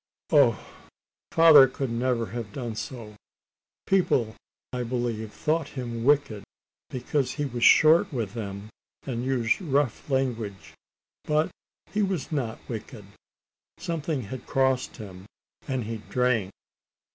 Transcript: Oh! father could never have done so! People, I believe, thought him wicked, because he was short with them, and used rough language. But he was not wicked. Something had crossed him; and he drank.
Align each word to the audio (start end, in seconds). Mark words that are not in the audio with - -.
Oh! 0.31 0.59
father 1.31 1.67
could 1.67 1.91
never 1.91 2.25
have 2.33 2.51
done 2.51 2.73
so! 2.73 3.15
People, 3.85 4.35
I 4.73 4.81
believe, 4.81 5.31
thought 5.31 5.67
him 5.77 6.03
wicked, 6.03 6.43
because 6.89 7.33
he 7.33 7.45
was 7.45 7.63
short 7.63 8.11
with 8.11 8.33
them, 8.33 8.71
and 9.03 9.23
used 9.23 9.61
rough 9.61 10.09
language. 10.09 10.73
But 11.25 11.51
he 11.91 12.01
was 12.01 12.31
not 12.31 12.57
wicked. 12.67 13.05
Something 13.77 14.23
had 14.23 14.47
crossed 14.47 14.97
him; 14.97 15.25
and 15.67 15.83
he 15.83 15.97
drank. 16.09 16.49